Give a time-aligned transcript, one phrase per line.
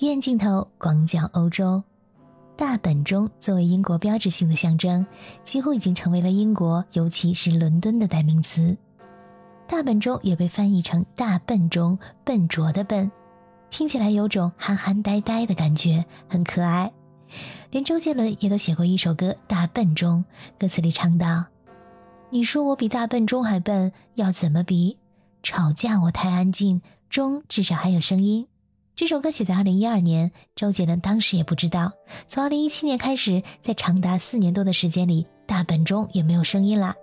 [0.00, 1.82] 远镜头广角欧洲，
[2.54, 5.06] 大本钟作为英国标志性的象征，
[5.42, 8.76] 几乎已经成为了英国，尤其是伦敦的代名词。
[9.66, 13.10] 大本钟也被翻译成大笨钟，笨拙的笨，
[13.70, 16.92] 听起来有种憨憨呆呆的感觉，很可爱。
[17.70, 20.22] 连周杰伦也都写过一首歌《大笨钟》，
[20.60, 21.46] 歌词里唱道
[22.28, 24.98] ：“你说我比大笨钟还笨，要怎么比？
[25.42, 28.46] 吵架我太安静，钟至少还有声音。”
[28.96, 31.92] 这首歌写在二零一二年，周杰伦当时也不知道。
[32.30, 36.94] 从二零一七年开始，在长达四年多的时间里，大本钟也没有声音了。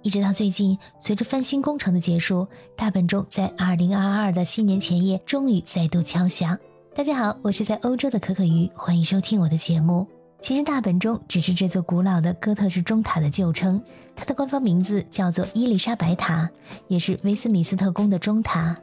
[0.00, 6.58] 一直到最近，随着翻新工程的结束，大本钟在二零二二的新年前夜终于再度敲响。
[6.94, 10.06] 大家好，我是在欧洲的可可鱼，欢迎收听我的节目。
[10.40, 13.78] 其实大本钟只是这座古老的哥特式钟塔的旧称，
[14.16, 16.48] 它的官方名字叫做伊丽莎白塔，
[16.88, 18.74] 也是威斯敏斯特宫的钟塔。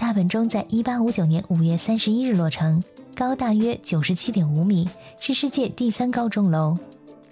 [0.00, 2.82] 大本钟在一八五九年五月三十一日落成，
[3.14, 4.88] 高大约九十七点五米，
[5.20, 6.74] 是世界第三高钟楼。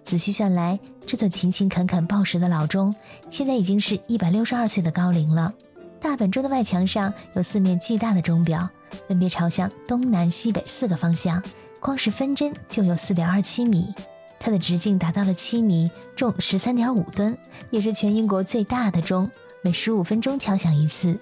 [0.05, 2.95] 仔细算来，这座勤勤恳恳报时的老钟，
[3.31, 5.51] 现在已经是一百六十二岁的高龄了。
[5.99, 8.69] 大本钟的外墙上有四面巨大的钟表，
[9.09, 11.43] 分别朝向东南西北四个方向，
[11.81, 13.95] 光是分针就有四点二七米。
[14.39, 17.37] 它的直径达到了七米，重十三点五吨，
[17.71, 19.29] 也是全英国最大的钟，
[19.63, 21.19] 每十五分钟敲响一次。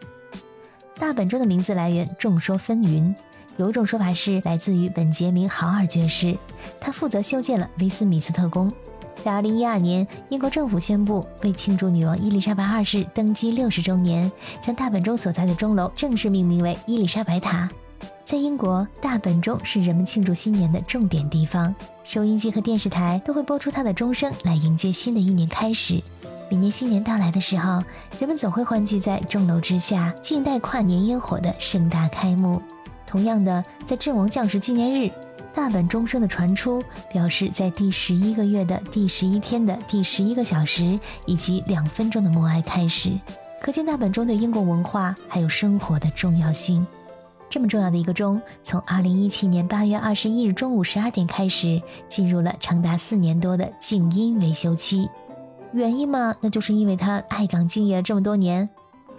[0.99, 3.15] 大本钟的名字来源众说纷纭，
[3.59, 6.35] 有一种说法是来自于本杰明·豪尔爵士，
[6.81, 8.73] 他负责修建了威斯敏斯特宫。
[9.23, 14.31] 在2012年，英国政府宣布为庆祝女王伊丽莎白二世登基六十周年，
[14.63, 17.69] 将大本钟所在的钟楼正式命名为伊丽莎白塔。
[18.25, 26.03] 在英国，大本钟是人们庆祝新年的重点地方，收音机和电视台都会播出它的钟声来迎接新的一年开始。
[26.49, 27.83] 每年新年到来的时候，
[28.19, 32.63] 人们总会欢聚在钟楼之下，静待跨年烟火的盛大开幕。
[33.05, 35.11] 同样的，在阵亡将士纪念日，
[35.53, 43.11] 大本钟声的传出，表示在第十一个月的第十一天的第十一个小时以及两分钟的默哀开始。
[43.61, 46.87] 可见大本钟对英国文化还有生活的重要性。
[47.51, 55.09] 这么重要的一个钟，从二零一七年八月二十一日中午十二点开始，进入了长达四年多的静音维修期。
[55.77, 58.69] 原因嘛，那就是因为他爱岗敬业了这么多年，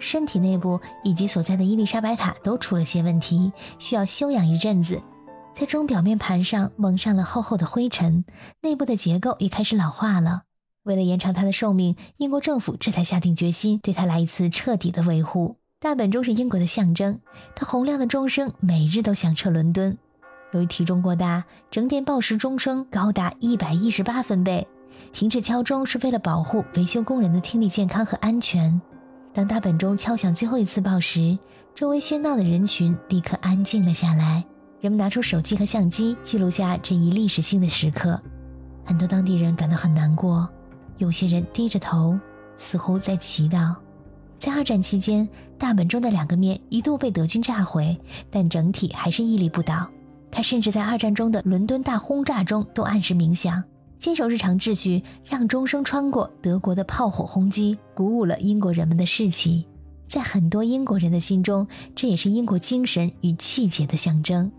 [0.00, 5.00] 身体内部以及所在的伊丽莎白塔都出了些问题，需要休养一阵子。
[5.54, 8.24] 在钟表面盘上蒙上了厚厚的灰尘，
[8.60, 10.42] 内部的结构也开始老化了。
[10.84, 15.56] 为了延长它的寿命，英国政府这才下定决心对它来一次彻底的维护。
[15.80, 17.20] 大本钟是英国的象征，
[17.54, 19.96] 它洪亮的钟声每日都响彻伦敦。
[20.52, 24.66] 由于体重过大，整点报时钟声高达一百一十八分贝。
[25.12, 28.80] 停止敲钟是为了保护维修工人的听力健康和安全。
[29.32, 31.38] 当大本钟敲响最后一次报时，
[31.74, 34.44] 周围喧闹的人群立刻安静了下来。
[34.80, 38.20] 人们拿出手机和相机，记录下这一历史性的时刻。
[38.84, 40.48] 很多当地人感到很难过，
[40.96, 42.18] 有些人低着头，
[42.56, 43.74] 似乎在祈祷。
[44.38, 45.28] 在二战期间，
[45.58, 47.98] 大本钟的两个面一度被德军炸毁，
[48.30, 49.88] 但整体还是屹立不倒。
[50.30, 53.62] 它甚至在二战中的伦敦大轰炸中都按时鸣响。
[53.98, 59.66] 坚守日常秩序，让钟声穿过德国的炮火轰击，鼓舞了英国人们的士气。
[60.06, 64.50] 在很多英国人的心中，这也是英国精神与气节的象征。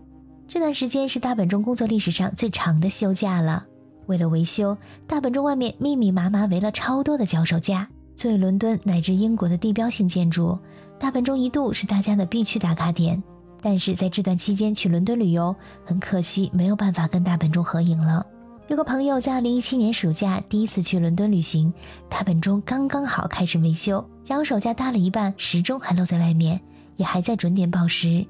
[0.46, 3.66] 这段时间是大本钟工作历史上最长的休假了。
[4.06, 7.88] 为了维修，大本钟外面密密麻麻围了超多的脚手架。
[8.14, 10.58] 作为伦敦乃至英国的地标性建筑，
[10.98, 13.22] 大本钟一度是大家的必去打卡点。
[13.62, 18.26] 但是在这段期间去伦敦旅游，很可惜没有办法跟大本钟合影了。
[18.70, 21.74] 有个朋友在二零一七年暑假第一次去伦敦旅行，
[22.08, 26.60] 大本钟刚刚好开始维修，脚手架搭了一半，时钟还露在外面，
[26.94, 28.24] 也还在准点报时。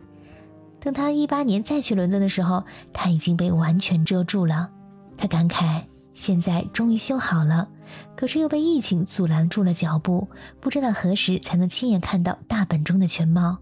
[0.80, 4.70] 等他一八年再去伦敦的时候，它已经被完全遮住了。
[5.14, 5.82] 他感慨，
[6.14, 7.68] 现在终于修好了，
[8.16, 10.26] 可是又被疫情阻拦住了脚步，
[10.58, 13.58] 不知道何时才能亲眼看到大本钟的全貌。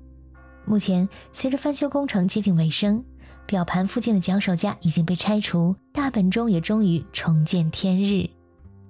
[0.65, 3.05] 目前，随着翻修工程接近尾声。
[3.49, 8.29] 表盘附近的脚手架已经被拆除，大本钟也终于重见天日。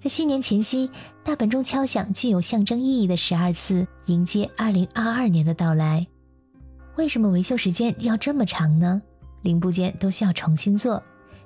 [0.00, 0.90] 在新年前夕，
[1.22, 6.04] 大本钟敲响具有象征意义的十二次，迎接二零二二年的到来。
[6.96, 9.00] 为什么维修时间要这么长呢？
[9.42, 11.00] 零部件都需要重新做，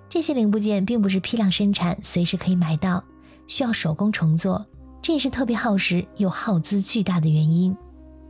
[0.09, 3.05] 这些零部件并不是批量生产，随时可以买到，
[3.47, 4.65] 需要手工重做，
[5.03, 7.77] 这也是特别耗时又耗资巨大的原因。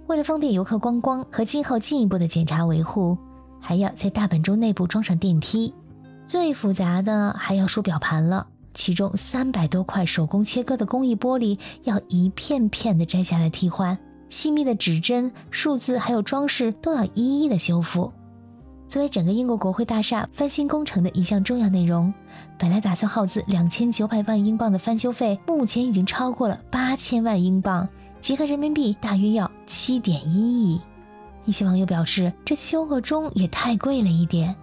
[0.08, 3.16] 为了方便游客观光和今后进一步的检查维护。
[3.62, 5.72] 还要在大本钟内部装上电梯，
[6.26, 8.48] 最复杂的还要数表盘了。
[8.74, 13.96] 其中三百多块手工切割的工艺玻璃要一片片的摘下来替换，
[14.28, 18.12] 细密的指针、数字还有装饰都要一一的修复。
[18.88, 22.12] 作为整个英国国会大厦翻新工程的一项重要内容，
[22.58, 27.88] 本来打算耗资两千九百万英镑的翻修费，目前已经超过了八千万英镑，
[28.20, 30.80] 结合人民币大约要七点一亿。
[31.44, 34.54] 一些网友表示，这修个钟也太贵了一点。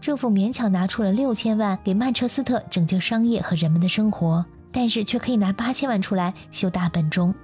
[0.00, 7.34] 政府勉强拿出了六千万给曼彻斯特拯救商业和人们的生活，但是却可以拿八千万出来修大本钟。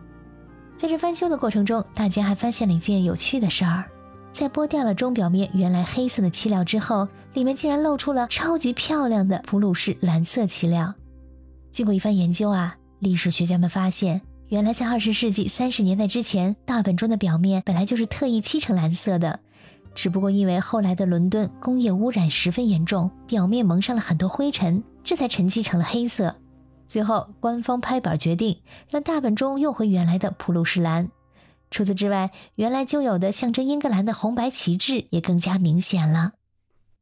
[0.76, 3.84] 在这翻修的过程中，大家还发现了一件有趣的事儿：
[4.32, 10.92] 在剥掉了钟表面原来黑色的漆料之后，里面竟然露出了超级漂亮的普鲁士蓝色漆料。
[11.72, 14.20] 经过一番研究啊，历史学家们发现。
[14.50, 19.38] 原来，在二十世纪三十年代之前，大本钟的表面本来就是特意漆成蓝色的，
[19.94, 26.34] 只不过因为后来的伦敦工业污染十分严重，表面蒙上了很多灰尘，这才沉积成了黑色。
[26.88, 28.58] 最后，官方拍板决定
[28.88, 31.08] 让大本钟用回原来的普鲁士蓝。
[31.70, 36.32] 除此之外，原来就有的象征英格兰的红白旗帜也更加明显了。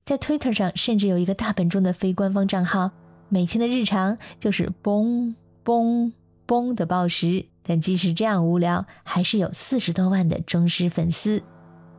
[0.05, 2.91] 在 Twitter 上，甚至有一个大本钟的非官方账号，
[3.31, 5.35] 每天的日常就是嘣
[5.65, 6.13] 嘣。
[6.49, 11.43] 崩的暴食，但即使这样无聊，还是有四十多万的忠实粉丝。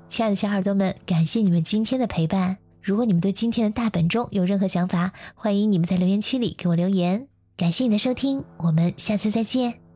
[0.10, 2.57] 亲爱的小耳朵们，感谢你们今天的陪伴。
[2.81, 7.28] 如果你们对今天的大本钟有任何想法，欢迎你们在留言区里给我留言。
[7.56, 9.89] 感谢你的收听，我们下次再见。